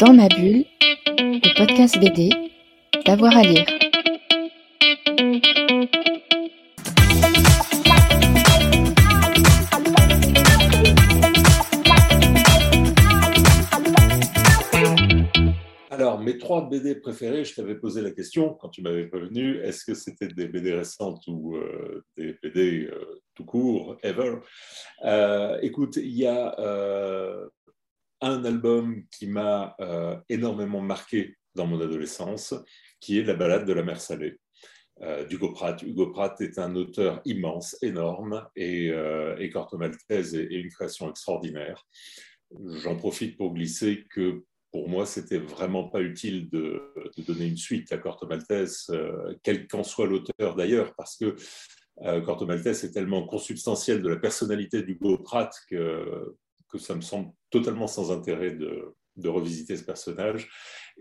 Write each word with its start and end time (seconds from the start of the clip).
Dans 0.00 0.14
ma 0.14 0.28
bulle, 0.28 0.64
le 1.18 1.58
podcast 1.58 1.98
BD, 2.00 2.30
d'avoir 3.04 3.36
à 3.36 3.42
lire. 3.42 3.66
Alors, 15.90 16.18
mes 16.18 16.38
trois 16.38 16.66
BD 16.70 16.94
préférés, 16.94 17.44
je 17.44 17.54
t'avais 17.54 17.74
posé 17.74 18.00
la 18.00 18.12
question 18.12 18.54
quand 18.54 18.70
tu 18.70 18.80
m'avais 18.80 19.06
prévenu, 19.06 19.58
est-ce 19.58 19.84
que 19.84 19.92
c'était 19.92 20.28
des 20.28 20.48
BD 20.48 20.72
récentes 20.72 21.24
ou 21.28 21.56
euh, 21.56 22.02
des 22.16 22.38
BD 22.42 22.88
euh, 22.90 23.20
tout 23.34 23.44
court, 23.44 23.98
ever? 24.02 24.36
Euh, 25.04 25.58
Écoute, 25.60 25.96
il 25.96 26.16
y 26.16 26.26
a 26.26 26.56
un 28.20 28.44
album 28.44 29.04
qui 29.10 29.26
m'a 29.26 29.76
énormément 30.28 30.80
marqué 30.80 31.36
dans 31.54 31.66
mon 31.66 31.80
adolescence, 31.80 32.54
qui 33.00 33.18
est 33.18 33.24
La 33.24 33.34
balade 33.34 33.66
de 33.66 33.72
la 33.72 33.82
mer 33.82 34.00
salée. 34.00 34.38
d'Hugo 35.28 35.52
Pratt. 35.52 35.82
Hugo 35.82 36.08
Pratt 36.08 36.40
est 36.40 36.58
un 36.58 36.76
auteur 36.76 37.22
immense, 37.24 37.76
énorme, 37.82 38.46
et, 38.56 38.88
et 39.38 39.50
Corto 39.50 39.78
Maltese 39.78 40.34
est, 40.34 40.44
est 40.44 40.60
une 40.60 40.70
création 40.70 41.08
extraordinaire. 41.08 41.86
J'en 42.82 42.96
profite 42.96 43.36
pour 43.36 43.54
glisser 43.54 44.04
que 44.10 44.44
pour 44.72 44.88
moi, 44.88 45.04
c'était 45.04 45.38
vraiment 45.38 45.88
pas 45.88 46.00
utile 46.00 46.48
de, 46.48 46.94
donner 47.26 47.46
une 47.46 47.56
suite 47.56 47.92
à 47.92 47.98
Corto 47.98 48.26
Maltese, 48.26 48.86
euh, 48.90 49.34
quel 49.42 49.66
qu'en 49.66 49.82
soit 49.82 50.06
l'auteur 50.06 50.54
d'ailleurs, 50.54 50.94
parce 50.94 51.16
que 51.16 51.34
euh, 52.02 52.20
Corto 52.20 52.46
Maltese 52.46 52.84
est 52.84 52.92
tellement 52.92 53.26
consubstantiel 53.26 54.00
de 54.00 54.08
la 54.08 54.16
personnalité 54.16 54.82
d'Hugo 54.82 55.18
Pratt 55.18 55.52
que, 55.68 56.36
que 56.70 56.78
ça 56.78 56.94
me 56.94 57.00
semble 57.00 57.30
totalement 57.50 57.86
sans 57.86 58.12
intérêt 58.12 58.52
de, 58.52 58.94
revisiter 59.22 59.76
ce 59.76 59.84
personnage. 59.84 60.48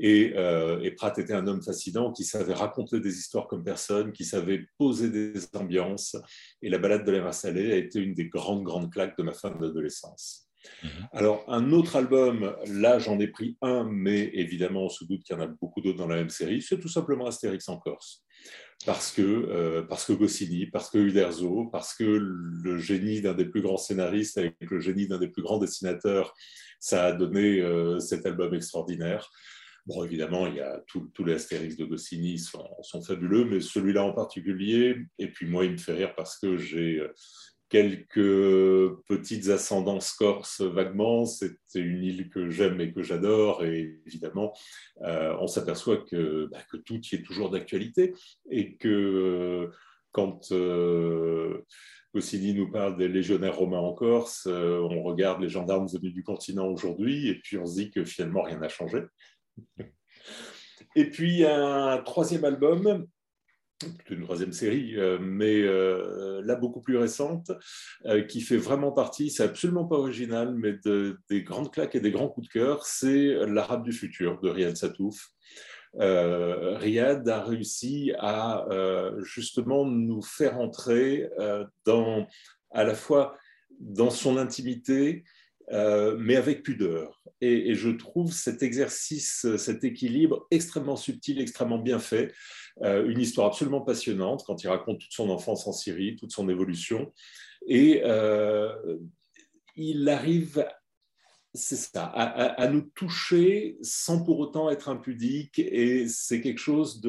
Euh, 0.02 0.82
et, 0.82 0.92
Pratt 0.92 1.18
était 1.18 1.34
un 1.34 1.48
homme 1.48 1.64
fascinant 1.64 2.12
qui 2.12 2.26
savait 2.26 2.54
raconter 2.54 3.00
des 3.00 3.18
histoires 3.18 3.48
comme 3.48 3.64
personne, 3.64 4.12
qui 4.12 4.26
savait 4.26 4.66
poser 4.78 5.10
des 5.10 5.34
ambiances. 5.56 6.18
Et 6.62 6.70
La 6.70 6.80
balade 6.80 7.06
de 7.06 7.12
la 7.12 7.32
Salée 7.32 7.72
a 7.72 7.78
été 7.78 8.00
une 8.00 8.14
des 8.14 8.28
grandes, 8.28 8.64
grandes 8.64 8.92
claques 8.92 9.18
de 9.18 9.24
ma 9.24 9.32
fin 9.32 9.52
d'adolescence. 9.52 10.50
Mhm. 10.84 10.90
Alors, 11.14 11.46
un 11.48 11.72
autre 11.72 11.96
album, 11.96 12.54
là 12.68 13.00
j'en 13.00 13.20
ai 13.20 13.28
pris 13.28 13.58
un, 13.62 13.86
mais 13.90 14.30
évidemment 14.34 14.86
on 14.86 14.90
se 14.90 15.06
doute 15.06 15.24
qu'il 15.24 15.36
y 15.36 15.40
en 15.40 15.42
a 15.42 15.48
beaucoup 15.48 15.82
d'autres 15.82 15.98
dans 15.98 16.08
la 16.08 16.18
même 16.18 16.30
série, 16.30 16.62
c'est 16.62 16.80
tout 16.80 16.90
simplement 16.90 17.28
Astérix 17.28 17.70
en 17.70 17.78
Corse. 17.78 18.26
Parce 18.86 19.12
que, 19.12 19.22
euh, 19.22 19.84
parce 19.84 20.06
que 20.06 20.14
Goscinny, 20.14 20.68
parce 20.68 20.90
que 20.90 20.98
Uderzo, 20.98 21.66
parce 21.72 21.94
que 21.94 22.04
le 22.04 22.78
génie 22.78 23.22
d'un 23.22 23.34
des 23.34 23.46
plus 23.46 23.62
grands 23.62 23.78
scénaristes 23.78 24.38
avec 24.38 24.56
le 24.62 24.80
génie 24.80 25.08
d'un 25.08 25.20
des 25.20 25.28
plus 25.28 25.44
grands 25.44 25.60
dessinateurs, 25.60 26.34
ça 26.80 27.06
a 27.06 27.12
donné 27.12 27.60
euh, 27.60 28.00
cet 28.00 28.26
album 28.26 28.54
extraordinaire. 28.54 29.30
Bon, 29.86 30.04
évidemment, 30.04 30.48
il 30.48 30.56
y 30.56 30.62
a 30.62 30.82
tous 30.88 31.24
les 31.26 31.34
Astérix 31.34 31.76
de 31.76 31.86
Goscinny 31.86 32.38
sont, 32.38 32.70
sont 32.82 33.02
fabuleux, 33.02 33.44
mais 33.44 33.60
celui-là 33.60 34.06
en 34.06 34.14
particulier, 34.14 34.96
et 35.18 35.28
puis 35.28 35.48
moi, 35.48 35.66
il 35.66 35.72
me 35.72 35.78
fait 35.78 35.94
rire 35.94 36.14
parce 36.16 36.38
que 36.38 36.58
j'ai 36.58 37.02
quelques 37.70 38.96
petites 39.08 39.50
ascendances 39.50 40.12
corse 40.14 40.62
vaguement. 40.62 41.26
C'est 41.26 41.56
une 41.76 42.04
île 42.04 42.30
que 42.30 42.50
j'aime 42.50 42.82
et 42.82 42.92
que 42.92 43.04
j'adore. 43.04 43.64
Et 43.64 44.00
évidemment, 44.06 44.54
euh, 45.04 45.36
on 45.40 45.48
s'aperçoit 45.48 45.98
que, 45.98 46.48
bah, 46.52 46.60
que, 46.72 46.78
tout 46.78 47.00
y 47.12 47.16
est 47.16 47.24
toujours 47.24 47.52
d'actualité 47.52 48.14
et 48.50 48.76
que 48.76 48.88
euh, 48.88 49.72
quand 50.12 50.52
euh, 50.52 51.64
nous 52.14 52.72
parle 52.72 52.98
des 52.98 53.08
légionnaires 53.08 53.56
romains 53.56 53.80
en 53.80 53.94
Corse, 53.94 54.48
euh, 54.48 54.80
on 54.80 55.04
regarde 55.04 55.42
les 55.42 55.50
gendarmes 55.50 55.88
venus 55.88 56.14
du 56.14 56.24
continent 56.24 56.68
aujourd'hui 56.68 57.30
et 57.30 57.36
puis 57.36 57.58
on 57.58 57.66
se 57.66 57.76
dit 57.76 57.92
que 57.92 58.04
finalement 58.04 58.42
rien 58.42 58.58
n'a 58.58 58.70
changé. 58.70 59.04
Et 60.96 61.08
puis 61.12 61.46
un 61.46 62.00
troisième 62.00 62.46
album 62.46 63.06
une 64.10 64.24
troisième 64.24 64.52
série, 64.52 64.98
euh, 64.98 65.18
mais 65.22 65.62
euh, 65.62 66.42
là 66.44 66.56
beaucoup 66.56 66.82
plus 66.82 66.98
récente, 66.98 67.52
euh, 68.06 68.24
qui 68.24 68.42
fait 68.42 68.58
vraiment 68.58 68.92
partie, 68.92 69.30
c'est 69.30 69.44
absolument 69.44 69.86
pas 69.86 69.98
original, 69.98 70.54
mais 70.54 70.76
des 71.30 71.44
grandes 71.44 71.72
claques 71.72 71.96
et 71.96 72.00
des 72.00 72.12
grands 72.12 72.30
coups 72.30 72.48
de 72.48 72.52
cœur, 72.54 72.86
c'est 72.86 73.46
L'Arabe 73.48 73.84
du 73.84 73.94
futur 73.94 74.40
de 74.42 74.50
Riyad 74.50 74.76
Satouf. 74.76 75.30
Riyad 75.96 77.28
a 77.28 77.44
réussi 77.44 78.12
à 78.20 78.68
justement 79.24 79.86
nous 79.86 80.22
faire 80.22 80.60
entrer 80.60 81.28
dans, 81.86 82.28
à 82.72 82.84
la 82.84 82.94
fois 82.94 83.36
dans 83.80 84.12
son 84.12 84.38
intimité, 84.38 85.24
mais 85.72 86.36
avec 86.36 86.64
pudeur. 86.64 87.22
Et, 87.42 87.76
je 87.76 87.90
trouve 87.90 88.34
cet 88.34 88.64
exercice, 88.64 89.46
cet 89.58 89.84
équilibre 89.84 90.48
extrêmement 90.52 90.96
subtil, 90.96 91.40
extrêmement 91.40 91.78
bien 91.78 92.00
fait. 92.00 92.34
Euh, 92.84 93.08
une 93.10 93.20
histoire 93.20 93.48
absolument 93.48 93.82
passionnante 93.82 94.44
quand 94.46 94.64
il 94.64 94.68
raconte 94.68 95.00
toute 95.00 95.12
son 95.12 95.30
enfance 95.30 95.68
en 95.68 95.74
Syrie, 95.74 96.16
toute 96.16 96.32
son 96.32 96.48
évolution. 96.50 97.14
Et 97.68 98.02
euh, 98.06 98.98
il 99.76 100.08
arrive, 100.08 100.66
c'est 101.54 101.76
ça, 101.76 102.06
à, 102.06 102.68
nous 102.68 102.82
toucher 102.96 103.78
sans 103.82 104.24
pour 104.24 104.40
autant 104.40 104.70
être 104.70 104.90
impudique. 104.90 105.60
Et 105.60 106.08
c'est 106.08 106.42
quelque 106.42 106.60
chose 106.60 107.02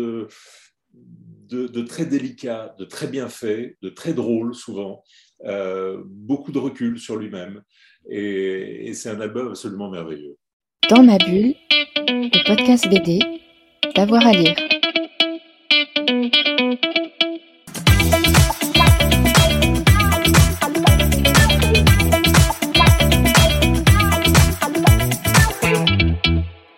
de, 1.48 1.82
très 1.82 2.06
délicat, 2.06 2.74
de 2.78 2.84
très 2.84 3.08
bien 3.08 3.28
fait, 3.28 3.76
de 3.82 3.88
très 3.88 4.12
drôle 4.12 4.54
souvent, 4.54 5.02
euh, 5.46 6.02
beaucoup 6.06 6.52
de 6.52 6.58
recul 6.58 6.98
sur 6.98 7.16
lui-même. 7.16 7.62
Et, 8.08 8.88
et 8.88 8.94
c'est 8.94 9.10
un 9.10 9.20
album 9.20 9.48
absolument 9.48 9.90
merveilleux. 9.90 10.36
Dans 10.88 11.02
ma 11.02 11.18
bulle, 11.18 11.54
le 11.96 12.46
podcast 12.46 12.88
BD, 12.88 13.20
d'avoir 13.94 14.26
à 14.26 14.32
lire. 14.32 14.56